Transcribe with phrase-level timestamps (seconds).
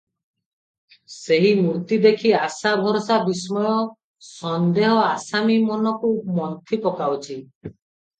[1.15, 3.83] ସେହି ମୂର୍ତ୍ତି ଦେଖି ଆଶା ଭରସା ବିସ୍ମୟ,
[4.29, 7.39] ସନ୍ଦେହ ଆସାମୀ ମନକୁ ମନ୍ଥି ପକାଉଛି।